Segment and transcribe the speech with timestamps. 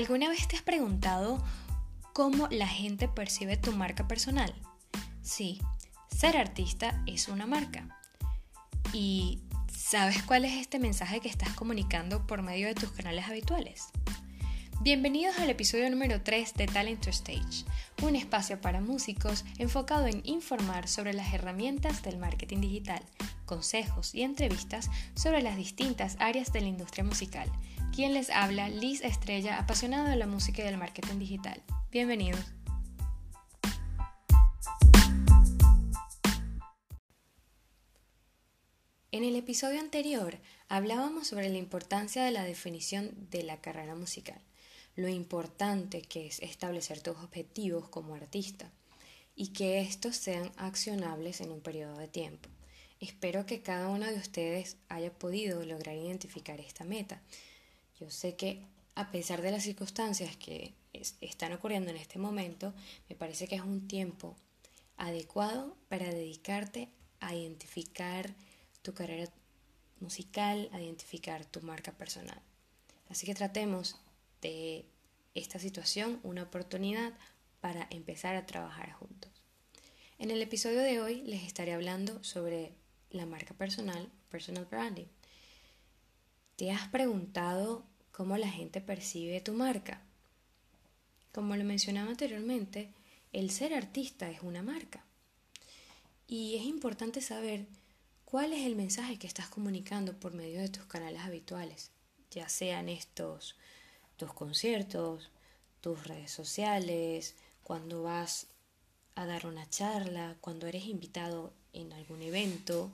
[0.00, 1.44] ¿Alguna vez te has preguntado
[2.14, 4.50] cómo la gente percibe tu marca personal?
[5.20, 5.60] Sí,
[6.08, 8.00] ser artista es una marca.
[8.94, 9.40] ¿Y
[9.70, 13.88] sabes cuál es este mensaje que estás comunicando por medio de tus canales habituales?
[14.80, 17.66] Bienvenidos al episodio número 3 de Talent to Stage,
[18.00, 23.02] un espacio para músicos enfocado en informar sobre las herramientas del marketing digital,
[23.44, 27.52] consejos y entrevistas sobre las distintas áreas de la industria musical
[28.00, 31.62] quien les habla, Liz Estrella, apasionado de la música y del marketing digital.
[31.90, 32.40] Bienvenidos.
[39.12, 40.38] En el episodio anterior
[40.70, 44.40] hablábamos sobre la importancia de la definición de la carrera musical,
[44.96, 48.70] lo importante que es establecer tus objetivos como artista
[49.36, 52.48] y que estos sean accionables en un periodo de tiempo.
[52.98, 57.20] Espero que cada uno de ustedes haya podido lograr identificar esta meta
[58.00, 58.62] yo sé que
[58.94, 60.74] a pesar de las circunstancias que
[61.20, 62.74] están ocurriendo en este momento,
[63.08, 64.36] me parece que es un tiempo
[64.96, 66.88] adecuado para dedicarte
[67.20, 68.34] a identificar
[68.82, 69.30] tu carrera
[70.00, 72.40] musical, a identificar tu marca personal.
[73.08, 73.96] Así que tratemos
[74.40, 74.86] de
[75.34, 77.12] esta situación una oportunidad
[77.60, 79.30] para empezar a trabajar juntos.
[80.18, 82.72] En el episodio de hoy les estaré hablando sobre
[83.10, 85.06] la marca personal, personal branding.
[86.56, 87.86] ¿Te has preguntado
[88.20, 89.98] cómo la gente percibe tu marca?
[91.32, 92.90] Como lo mencionaba anteriormente,
[93.32, 95.02] el ser artista es una marca.
[96.28, 97.64] Y es importante saber
[98.26, 101.92] cuál es el mensaje que estás comunicando por medio de tus canales habituales,
[102.30, 103.56] ya sean estos
[104.18, 105.30] tus conciertos,
[105.80, 108.48] tus redes sociales, cuando vas
[109.14, 112.90] a dar una charla, cuando eres invitado en algún evento,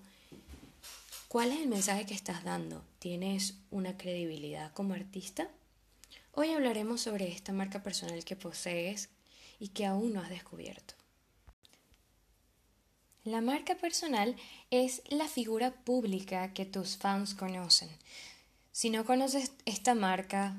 [1.36, 2.82] ¿Cuál es el mensaje que estás dando?
[2.98, 5.50] ¿Tienes una credibilidad como artista?
[6.32, 9.10] Hoy hablaremos sobre esta marca personal que posees
[9.58, 10.94] y que aún no has descubierto.
[13.22, 14.34] La marca personal
[14.70, 17.90] es la figura pública que tus fans conocen.
[18.72, 20.56] Si no conoces esta marca,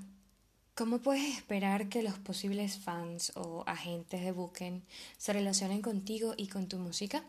[0.75, 4.83] ¿cómo puedes esperar que los posibles fans o agentes de booking
[5.17, 7.23] se relacionen contigo y con tu música?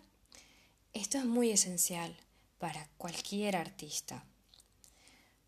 [0.93, 2.15] Esto es muy esencial
[2.59, 4.25] para cualquier artista.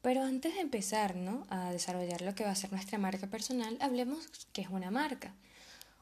[0.03, 1.47] Pero antes de empezar ¿no?
[1.51, 5.35] a desarrollar lo que va a ser nuestra marca personal, hablemos qué es una marca.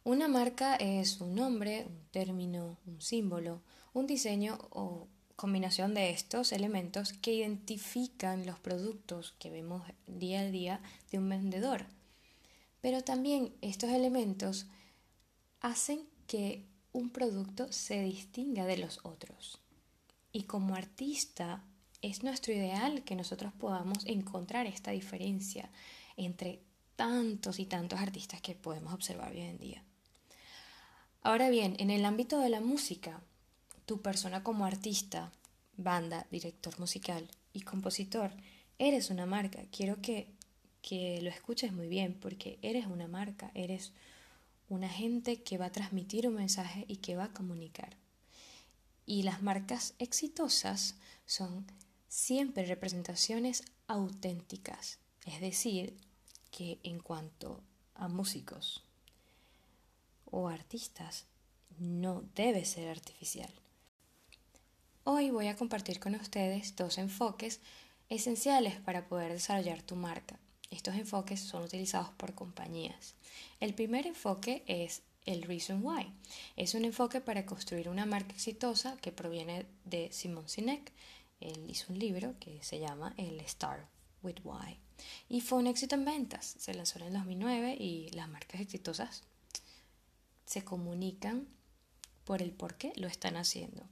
[0.05, 3.61] Una marca es un nombre, un término, un símbolo,
[3.93, 10.51] un diseño o combinación de estos elementos que identifican los productos que vemos día a
[10.51, 10.81] día
[11.11, 11.87] de un vendedor.
[12.81, 14.67] Pero también estos elementos
[15.61, 19.61] hacen que un producto se distinga de los otros.
[20.33, 21.65] Y como artista
[22.03, 25.71] es nuestro ideal que nosotros podamos encontrar esta diferencia
[26.17, 26.63] entre
[26.97, 29.85] tantos y tantos artistas que podemos observar hoy en día.
[31.23, 33.21] Ahora bien, en el ámbito de la música,
[33.87, 35.33] tu persona como artista,
[35.77, 38.33] banda, director musical y compositor,
[38.79, 39.63] eres una marca.
[39.71, 40.33] Quiero que,
[40.83, 43.93] que lo escuches muy bien porque eres una marca, eres
[44.69, 47.97] una gente que va a transmitir un mensaje y que va a comunicar.
[49.11, 51.65] Y las marcas exitosas son
[52.09, 55.97] siempre representaciones auténticas, es decir,
[56.51, 57.63] que en cuanto
[57.95, 58.85] a músicos
[60.27, 61.25] o artistas
[61.79, 63.51] no debe ser artificial.
[65.05, 67.61] Hoy voy a compartir con ustedes dos enfoques
[68.11, 70.39] esenciales para poder desarrollar tu marca.
[70.71, 73.15] Estos enfoques son utilizados por compañías.
[73.59, 76.11] El primer enfoque es el Reason Why.
[76.57, 80.91] Es un enfoque para construir una marca exitosa que proviene de Simon Sinek.
[81.41, 83.87] Él hizo un libro que se llama El Star
[84.23, 84.79] with Why.
[85.29, 86.57] Y fue un éxito en ventas.
[86.59, 89.23] Se lanzó en el 2009 y las marcas exitosas
[90.47, 91.47] se comunican
[92.25, 93.83] por el por qué lo están haciendo.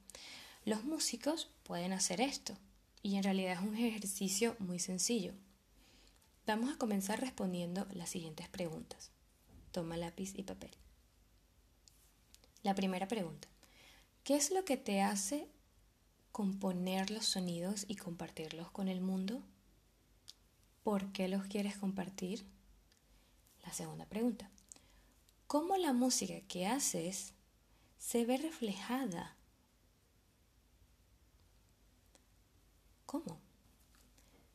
[0.64, 2.56] Los músicos pueden hacer esto
[3.02, 5.34] y en realidad es un ejercicio muy sencillo.
[6.46, 9.10] Vamos a comenzar respondiendo las siguientes preguntas.
[9.70, 10.70] Toma lápiz y papel.
[12.66, 13.46] La primera pregunta.
[14.24, 15.48] ¿Qué es lo que te hace
[16.32, 19.40] componer los sonidos y compartirlos con el mundo?
[20.82, 22.44] ¿Por qué los quieres compartir?
[23.64, 24.50] La segunda pregunta.
[25.46, 27.34] ¿Cómo la música que haces
[27.98, 29.36] se ve reflejada?
[33.06, 33.38] ¿Cómo?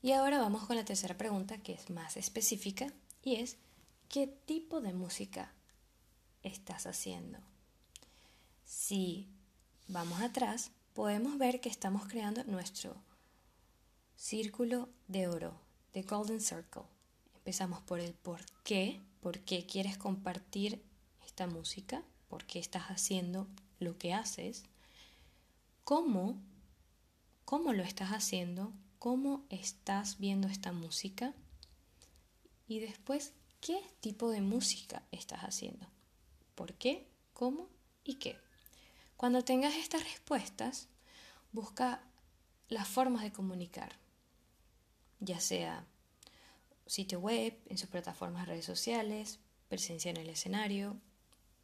[0.02, 2.92] Y ahora vamos con la tercera pregunta que es más específica
[3.24, 3.56] y es
[4.10, 5.54] ¿qué tipo de música
[6.44, 7.40] estás haciendo?
[8.72, 9.28] Si
[9.90, 12.96] vamos atrás, podemos ver que estamos creando nuestro
[14.16, 15.60] círculo de oro,
[15.92, 16.84] de Golden Circle.
[17.36, 20.82] Empezamos por el por qué por qué quieres compartir
[21.26, 23.46] esta música, por qué estás haciendo
[23.80, 24.64] lo que haces,
[25.84, 26.42] cómo,
[27.44, 31.34] cómo lo estás haciendo, cómo estás viendo esta música
[32.70, 35.86] y después qué tipo de música estás haciendo,
[36.56, 37.68] por qué, cómo
[38.06, 38.38] y qué.
[39.22, 40.88] Cuando tengas estas respuestas,
[41.52, 42.02] busca
[42.70, 43.92] las formas de comunicar,
[45.20, 45.86] ya sea
[46.88, 49.38] sitio web, en sus plataformas de redes sociales,
[49.68, 50.98] presencia en el escenario,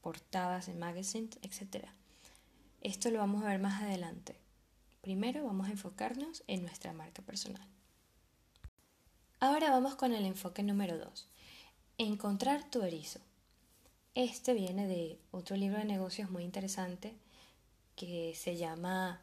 [0.02, 1.88] portadas en magazines, etc.
[2.82, 4.40] Esto lo vamos a ver más adelante.
[5.02, 7.68] Primero vamos a enfocarnos en nuestra marca personal.
[9.40, 11.28] Ahora vamos con el enfoque número 2.
[11.98, 13.20] Encontrar tu erizo.
[14.14, 17.18] Este viene de otro libro de negocios muy interesante
[17.98, 19.22] que se llama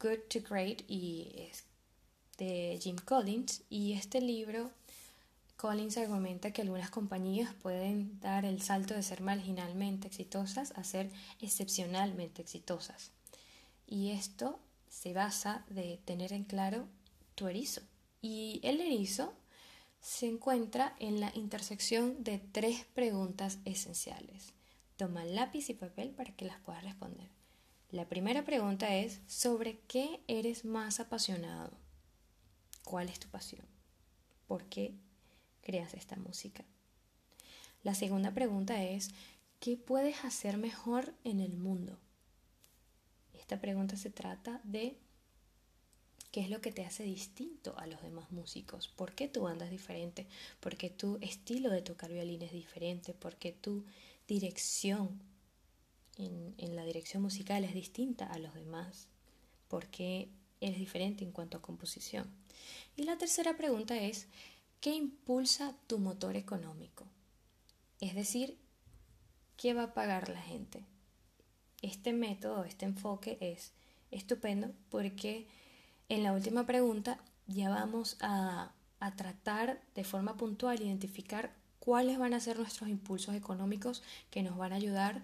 [0.00, 1.64] Good to Great y es
[2.38, 4.70] de Jim Collins y este libro
[5.56, 11.10] Collins argumenta que algunas compañías pueden dar el salto de ser marginalmente exitosas a ser
[11.40, 13.10] excepcionalmente exitosas.
[13.86, 14.58] Y esto
[14.88, 16.88] se basa de tener en claro
[17.34, 17.82] tu erizo.
[18.20, 19.34] Y el erizo
[20.00, 24.54] se encuentra en la intersección de tres preguntas esenciales.
[24.96, 27.41] Toma lápiz y papel para que las puedas responder.
[27.92, 31.76] La primera pregunta es ¿sobre qué eres más apasionado?
[32.84, 33.66] ¿Cuál es tu pasión?
[34.46, 34.94] ¿Por qué
[35.60, 36.64] creas esta música?
[37.82, 39.10] La segunda pregunta es,
[39.60, 41.98] ¿qué puedes hacer mejor en el mundo?
[43.34, 44.96] Esta pregunta se trata de
[46.30, 49.66] qué es lo que te hace distinto a los demás músicos, por qué tu banda
[49.66, 50.26] es diferente,
[50.60, 53.84] por qué tu estilo de tocar violín es diferente, por qué tu
[54.26, 55.20] dirección
[56.16, 59.08] en, la dirección musical es distinta a los demás,
[59.68, 60.28] por qué
[60.60, 62.30] eres diferente en cuanto a composición.
[62.96, 64.28] Y la tercera pregunta es,
[64.82, 67.04] ¿Qué impulsa tu motor económico?
[68.00, 68.58] Es decir,
[69.56, 70.84] ¿qué va a pagar la gente?
[71.82, 73.70] Este método, este enfoque es
[74.10, 75.46] estupendo porque
[76.08, 82.34] en la última pregunta ya vamos a, a tratar de forma puntual identificar cuáles van
[82.34, 85.22] a ser nuestros impulsos económicos que nos van a ayudar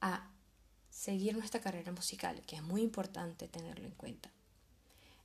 [0.00, 0.30] a
[0.90, 4.30] seguir nuestra carrera musical, que es muy importante tenerlo en cuenta.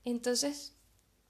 [0.05, 0.73] Entonces,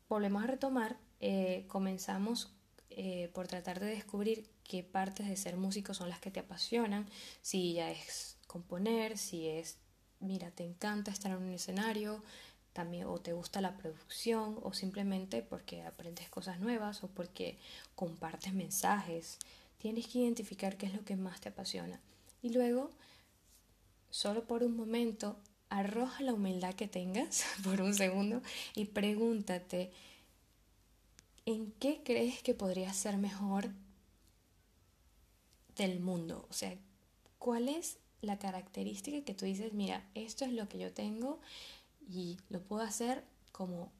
[0.10, 2.52] volvemos a retomar eh, comenzamos
[2.90, 7.08] eh, por tratar de descubrir qué partes de ser músico son las que te apasionan,
[7.42, 9.78] si ya es componer, si es,
[10.20, 12.22] mira, te encanta estar en un escenario,
[12.74, 17.58] también o te gusta la producción o simplemente porque aprendes cosas nuevas o porque
[17.96, 19.40] compartes mensajes.
[19.78, 22.02] Tienes que identificar qué es lo que más te apasiona.
[22.42, 22.92] Y luego,
[24.14, 25.38] solo por un momento,
[25.70, 28.44] arroja la humildad que tengas por un segundo
[28.76, 29.92] y pregúntate,
[31.48, 33.72] ¿en qué crees que podría ser mejor
[35.76, 36.46] del mundo?
[36.52, 36.78] O sea,
[37.40, 41.42] ¿cuál es la característica que tú dices, mira, esto es lo que yo tengo
[42.08, 43.92] y lo puedo hacer como,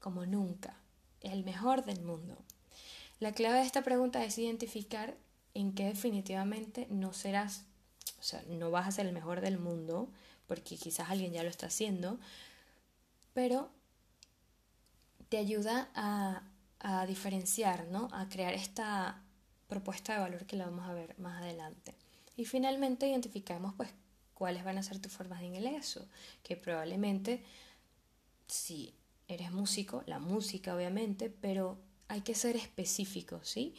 [0.00, 0.80] como nunca,
[1.20, 2.36] el mejor del mundo?
[3.20, 5.16] La clave de esta pregunta es identificar
[5.54, 7.67] en qué definitivamente no serás,
[8.18, 10.08] o sea, no vas a ser el mejor del mundo,
[10.46, 12.18] porque quizás alguien ya lo está haciendo,
[13.34, 13.70] pero
[15.28, 18.08] te ayuda a diferenciar, ¿no?
[18.12, 19.22] a crear esta
[19.68, 21.94] propuesta de valor que la vamos a ver más adelante.
[22.36, 23.90] Y finalmente identificamos pues
[24.34, 26.08] cuáles van a ser tus formas de ingreso,
[26.42, 27.44] que probablemente
[28.46, 28.94] si
[29.26, 33.74] eres músico, la música obviamente, pero hay que ser específico, ¿sí?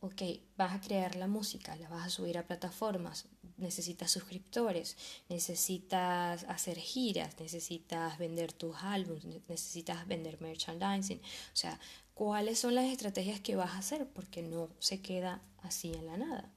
[0.00, 0.22] Ok,
[0.56, 3.26] vas a crear la música, la vas a subir a plataformas,
[3.62, 4.96] necesitas suscriptores,
[5.28, 11.80] necesitas hacer giras, necesitas vender tus álbumes, necesitas vender merchandising, o sea,
[12.14, 16.16] cuáles son las estrategias que vas a hacer, porque no se queda así en la
[16.16, 16.50] nada.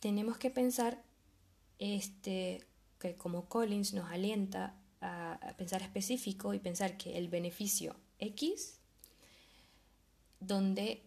[0.00, 1.02] Tenemos que pensar
[1.78, 2.64] este,
[2.98, 8.78] que como Collins nos alienta a, pensar específico y pensar que el beneficio X,
[10.40, 11.02] donde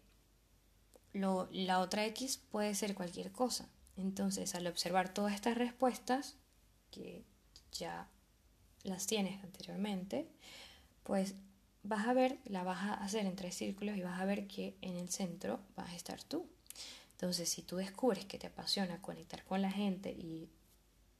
[1.14, 3.70] la otra X puede ser cualquier cosa.
[4.02, 6.36] Entonces, al observar todas estas respuestas,
[6.90, 7.24] que
[7.72, 8.08] ya
[8.84, 10.28] las tienes anteriormente,
[11.04, 11.36] pues
[11.84, 14.76] vas a ver, la vas a hacer en tres círculos y vas a ver que
[14.82, 16.48] en el centro vas a estar tú.
[17.14, 20.50] Entonces, si tú descubres que te apasiona conectar con la gente y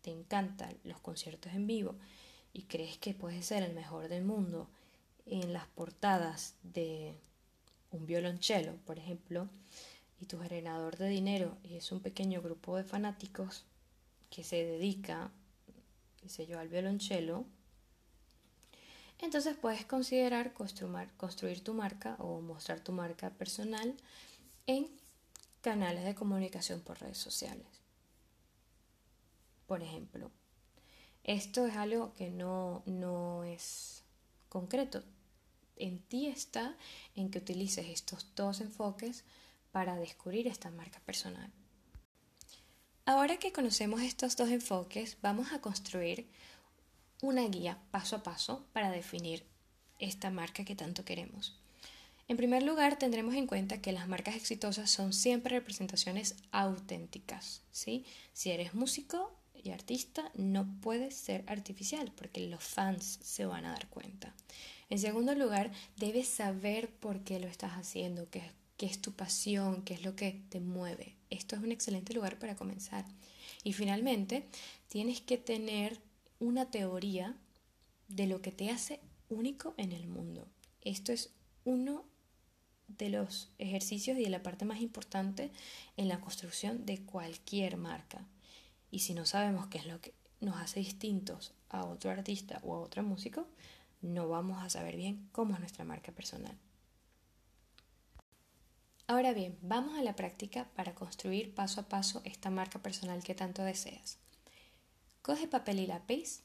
[0.02, 1.96] te encantan los conciertos en vivo
[2.54, 4.68] y crees que puedes ser el mejor del mundo
[5.28, 7.16] en las portadas de
[7.92, 9.48] un violonchelo, por ejemplo,
[10.22, 13.66] y tu generador de dinero es un pequeño grupo de fanáticos
[14.30, 15.32] que se dedica,
[16.22, 17.46] qué sé yo, al violonchelo,
[19.22, 23.96] entonces puedes considerar construir, tu marca o mostrar tu marca personal
[24.66, 24.88] en
[25.62, 27.68] canales de comunicación por redes sociales.
[29.68, 30.32] Por ejemplo,
[31.24, 34.04] esto es algo que no, no es
[34.50, 35.04] concreto.
[35.76, 36.76] En ti está
[37.16, 39.24] en que utilices estos dos enfoques
[39.72, 41.52] para descubrir esta marca personal.
[43.06, 46.28] Ahora que conocemos estos dos enfoques, vamos a construir
[47.22, 49.44] una guía paso a paso para definir
[50.00, 51.60] esta marca que tanto queremos.
[52.28, 57.62] En primer lugar, tendremos en cuenta que las marcas exitosas son siempre representaciones auténticas.
[57.72, 58.06] ¿sí?
[58.34, 63.72] Si eres músico y artista, no puedes ser artificial porque los fans se van a
[63.72, 64.34] dar cuenta.
[64.90, 68.44] En segundo lugar, debes saber por qué lo estás haciendo, qué,
[68.82, 71.16] qué es tu pasión, qué es lo que te mueve.
[71.30, 73.06] Esto es un excelente lugar para comenzar.
[73.64, 74.48] Y finalmente,
[74.88, 76.00] tienes que tener
[76.40, 77.38] una teoría
[78.08, 80.48] de lo que te hace único en el mundo.
[80.82, 81.30] Esto es
[81.64, 82.06] uno
[82.88, 85.52] de los ejercicios y de la parte más importante
[85.96, 88.26] en la construcción de cualquier marca.
[88.90, 92.74] Y si no sabemos qué es lo que nos hace distintos a otro artista o
[92.74, 93.46] a otro músico,
[94.02, 96.58] no vamos a saber bien cómo es nuestra marca personal.
[99.12, 103.36] Ahora bien, vamos a la práctica para construir paso a paso esta marca personal que
[103.36, 104.20] tanto deseas.
[105.22, 106.44] Coge papel y lápiz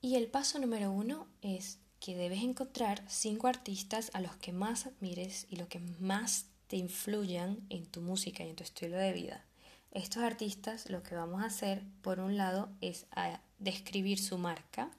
[0.00, 4.86] y el paso número uno es que debes encontrar cinco artistas a los que más
[4.86, 9.12] admires y los que más te influyan en tu música y en tu estilo de
[9.12, 9.44] vida.
[9.90, 14.92] Estos artistas lo que vamos a hacer, por un lado, es a describir su marca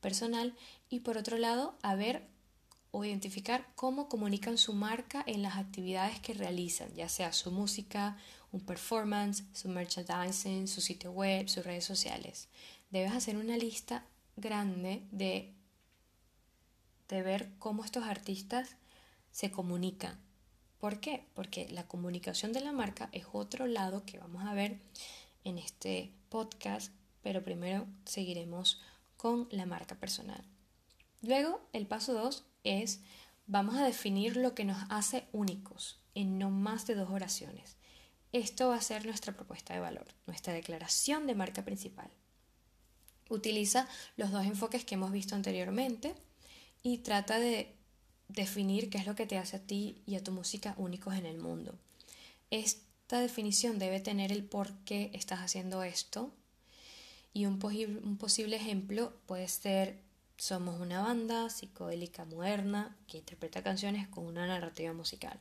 [0.00, 0.56] personal
[0.88, 2.31] y por otro lado, a ver
[2.92, 8.16] o identificar cómo comunican su marca en las actividades que realizan, ya sea su música,
[8.52, 12.48] un performance, su merchandising, su sitio web, sus redes sociales.
[12.90, 14.06] Debes hacer una lista
[14.36, 15.52] grande de
[17.12, 18.76] de ver cómo estos artistas
[19.32, 20.18] se comunican.
[20.80, 21.26] ¿Por qué?
[21.34, 24.80] Porque la comunicación de la marca es otro lado que vamos a ver
[25.44, 26.90] en este podcast,
[27.22, 28.80] pero primero seguiremos
[29.18, 30.42] con la marca personal.
[31.20, 33.00] Luego, el paso 2 es,
[33.46, 37.76] vamos a definir lo que nos hace únicos en no más de dos oraciones.
[38.32, 42.10] Esto va a ser nuestra propuesta de valor, nuestra declaración de marca principal.
[43.28, 46.14] Utiliza los dos enfoques que hemos visto anteriormente,
[46.82, 47.74] y trata de
[48.28, 51.26] definir qué es lo que te hace a ti y a tu música únicos en
[51.26, 51.78] el mundo.
[52.50, 56.32] Esta definición debe tener el por qué estás haciendo esto
[57.32, 57.60] y un,
[58.04, 60.00] un posible ejemplo puede ser
[60.42, 65.38] somos una banda psicodélica moderna que interpreta canciones con una narrativa musical.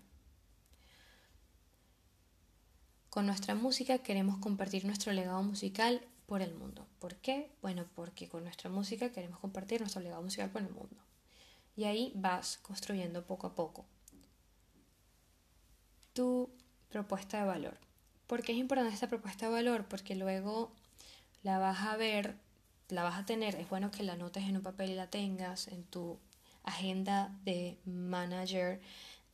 [3.09, 6.85] Con nuestra música queremos compartir nuestro legado musical por el mundo.
[6.99, 7.49] ¿Por qué?
[7.63, 11.01] Bueno, porque con nuestra música queremos compartir nuestro legado musical por el mundo.
[11.75, 13.87] Y ahí vas construyendo poco a poco
[16.13, 16.51] tu
[16.89, 17.79] propuesta de valor.
[18.27, 19.87] ¿Por qué es importante esta propuesta de valor?
[19.87, 20.71] Porque luego
[21.41, 22.37] la vas a ver,
[22.91, 25.67] la vas a tener, es bueno que la notes en un papel y la tengas
[25.67, 26.19] en tu
[26.63, 28.79] agenda de manager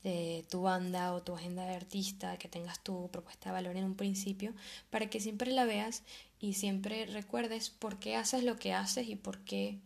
[0.03, 3.83] de tu banda o tu agenda de artista, que tengas tu propuesta de valor en
[3.83, 4.53] un principio,
[4.89, 6.03] para que siempre la veas
[6.39, 9.79] y siempre recuerdes por qué haces lo que haces y por qué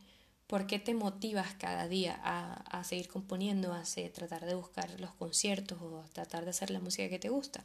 [0.51, 5.81] ¿Por qué te motivas cada día a, seguir componiendo, a tratar de buscar los conciertos
[5.81, 7.63] o a tratar de hacer la música que te gusta?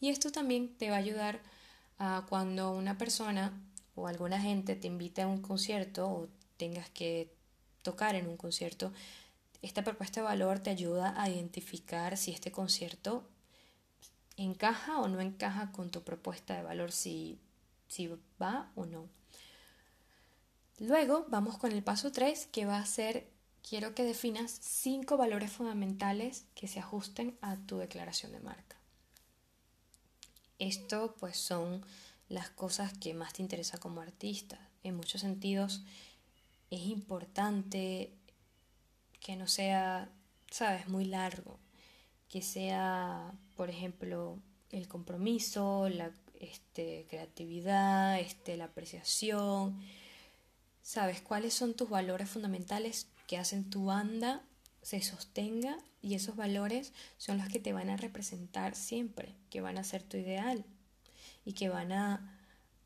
[0.00, 1.42] Y esto también te va a ayudar
[1.98, 3.52] a cuando una persona
[3.94, 7.32] o alguna gente te invite a un concierto o tengas que
[7.82, 8.92] tocar en un concierto,
[9.62, 13.24] esta propuesta de valor te ayuda a identificar si este concierto
[14.36, 17.38] encaja o no encaja con tu propuesta de valor, si,
[17.88, 18.10] si
[18.40, 19.08] va o no.
[20.78, 23.30] Luego vamos con el paso 3 que va a ser,
[23.68, 28.76] quiero que definas cinco valores fundamentales que se ajusten a tu declaración de marca.
[30.58, 31.84] Esto pues son
[32.34, 34.58] las cosas que más te interesa como artista.
[34.82, 35.82] En muchos sentidos
[36.70, 38.12] es importante
[39.20, 40.10] que no sea,
[40.50, 41.58] sabes, muy largo,
[42.28, 44.38] que sea, por ejemplo,
[44.70, 46.10] el compromiso, la
[46.40, 49.80] este, creatividad, este, la apreciación,
[50.82, 54.42] sabes cuáles son tus valores fundamentales que hacen tu banda
[54.82, 59.78] se sostenga y esos valores son los que te van a representar siempre, que van
[59.78, 60.66] a ser tu ideal
[61.44, 62.38] y que van a,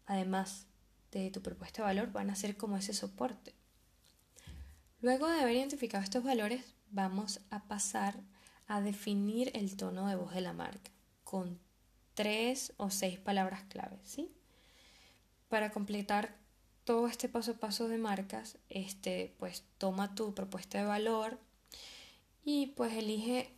[0.06, 0.66] además
[1.12, 3.54] de tu propuesta de valor, van a ser como ese soporte.
[5.00, 8.20] Luego de haber identificado estos valores, vamos a pasar
[8.66, 10.90] a definir el tono de voz de la marca
[11.24, 11.58] con
[12.14, 14.32] tres o seis palabras claves, ¿sí?
[15.48, 16.36] Para completar
[16.84, 21.38] todo este paso a paso de marcas, este, pues toma tu propuesta de valor
[22.44, 23.54] y pues elige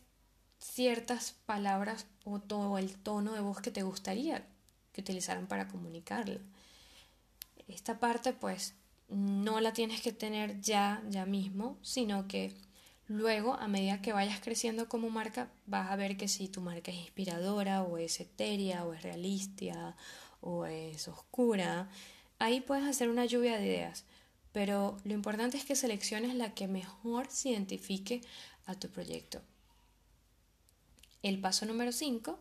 [0.59, 4.45] ciertas palabras o todo el tono de voz que te gustaría
[4.91, 6.39] que utilizaran para comunicarla.
[7.67, 8.75] Esta parte pues
[9.07, 12.53] no la tienes que tener ya, ya mismo, sino que
[13.07, 16.91] luego a medida que vayas creciendo como marca vas a ver que si tu marca
[16.91, 19.95] es inspiradora o es etérea o es realista
[20.39, 21.89] o es oscura,
[22.39, 24.05] ahí puedes hacer una lluvia de ideas,
[24.51, 28.21] pero lo importante es que selecciones la que mejor se identifique
[28.65, 29.41] a tu proyecto.
[31.21, 32.39] El paso número 5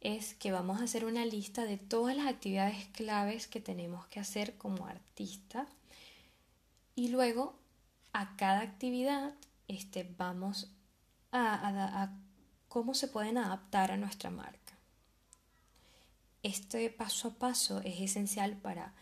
[0.00, 4.20] es que vamos a hacer una lista de todas las actividades claves que tenemos que
[4.20, 5.66] hacer como artista
[6.94, 7.58] y luego
[8.12, 9.34] a cada actividad
[9.66, 10.70] este, vamos
[11.32, 12.12] a, a
[12.68, 14.58] cómo se pueden adaptar a nuestra marca.
[16.42, 18.94] Este paso a paso es esencial para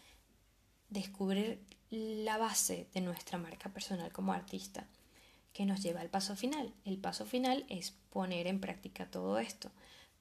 [0.88, 4.86] descubrir la base de nuestra marca personal como artista,
[5.52, 6.72] que nos lleva al paso final.
[6.84, 9.70] El paso final es poner en práctica todo esto.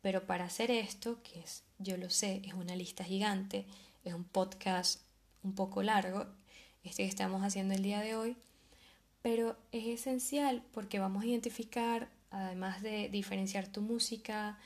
[0.06, 3.66] Pero para hacer esto, que es, yo lo sé, es una lista gigante,
[4.04, 5.02] es un podcast
[5.42, 6.28] un poco largo,
[6.84, 8.38] este que estamos haciendo el día de hoy,
[9.24, 14.60] pero es esencial porque vamos a identificar, además de diferenciar tu música,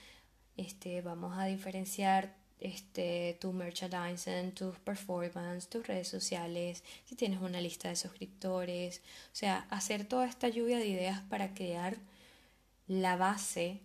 [0.58, 7.62] este, vamos a diferenciar este, tu merchandising, tus performance, tus redes sociales, si tienes una
[7.62, 11.96] lista de suscriptores, o sea, hacer toda esta lluvia de ideas para crear
[12.90, 13.80] la base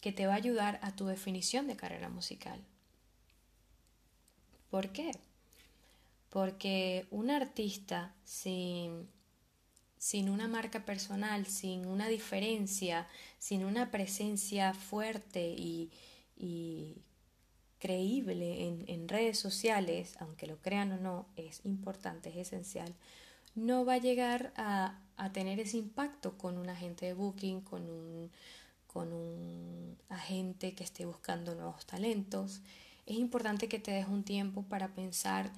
[0.00, 2.60] que te va a ayudar a tu definición de carrera musical.
[4.70, 5.12] ¿Por qué?
[6.30, 9.08] Porque un artista sin,
[9.96, 13.06] sin una marca personal, sin una diferencia,
[13.38, 15.90] sin una presencia fuerte y,
[17.80, 22.92] creíble en, en, redes sociales, aunque lo crean o no, es importante, es esencial,
[23.54, 27.88] no va a llegar a, a tener ese impacto con un agente de booking, con
[27.88, 28.30] un
[28.88, 32.62] con un agente que esté buscando nuevos talentos.
[33.06, 35.52] Es importante que te des un tiempo para pensar,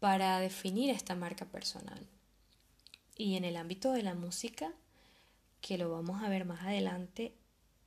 [0.00, 2.06] para definir esta marca personal.
[3.16, 4.72] Y en el ámbito de la música,
[5.60, 7.34] que lo vamos a ver más adelante,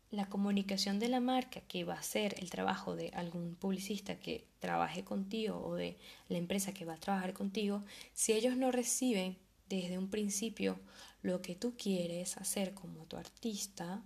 [0.10, 4.48] la comunicación de la marca, que va a ser el trabajo de algún publicista que
[4.60, 5.98] trabaje contigo o de
[6.30, 9.38] la empresa que va a trabajar contigo, si ellos no reciben
[9.70, 10.80] desde un principio
[11.22, 14.02] lo que tú quieres hacer como tu artista,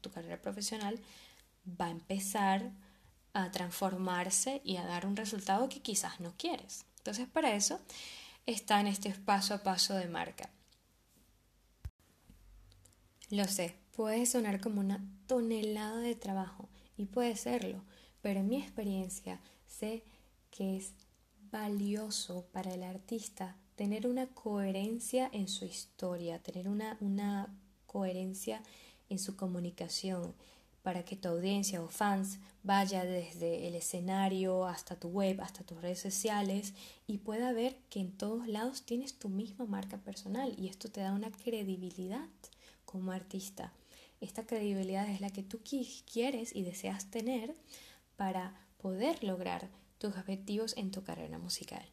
[0.00, 0.98] tu carrera profesional,
[1.80, 2.70] va a empezar
[3.32, 6.86] a transformarse y a dar un resultado que quizás no quieres.
[6.98, 7.78] Entonces, para eso
[8.46, 10.48] está en este paso a paso de marca.
[13.30, 17.82] Lo sé, puede sonar como una tonelada de trabajo y puede serlo,
[18.22, 20.04] pero en mi experiencia sé
[20.50, 20.92] que es
[21.50, 27.54] valioso para el artista tener una coherencia en su historia, tener una, una
[27.86, 28.62] coherencia
[29.08, 30.34] en su comunicación
[30.82, 35.80] para que tu audiencia o fans vaya desde el escenario hasta tu web, hasta tus
[35.80, 36.74] redes sociales
[37.08, 41.00] y pueda ver que en todos lados tienes tu misma marca personal y esto te
[41.00, 42.28] da una credibilidad
[42.84, 43.72] como artista.
[44.20, 47.56] Esta credibilidad es la que tú quieres y deseas tener
[48.14, 51.84] para poder lograr tus objetivos en tu carrera musical.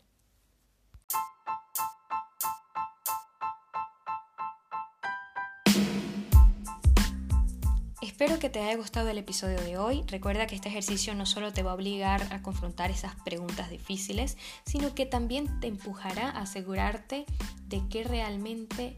[8.24, 10.06] Espero que te haya gustado el episodio de hoy.
[10.08, 14.38] Recuerda que este ejercicio no solo te va a obligar a confrontar esas preguntas difíciles,
[14.66, 17.26] sino que también te empujará a asegurarte
[17.68, 18.98] de qué realmente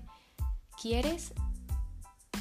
[0.79, 1.33] quieres,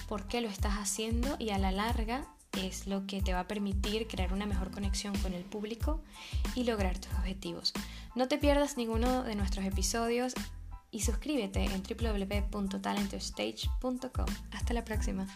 [0.09, 3.49] por qué lo estás haciendo y a la larga es lo que te va a
[3.49, 6.03] permitir crear una mejor conexión con el público
[6.55, 7.73] y lograr tus objetivos.
[8.15, 10.35] No te pierdas ninguno de nuestros episodios
[10.91, 14.27] y suscríbete en www.talenterstage.com.
[14.51, 15.27] Hasta la próxima.